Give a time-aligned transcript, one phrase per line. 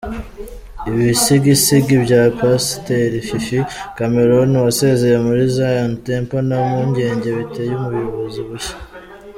[0.89, 3.57] Ibisigisigi bya Pasiteri Fifi
[3.97, 8.75] Cameron wasezeye muri Zion Temple nta mpungenge biteye ubuyobozi bushya.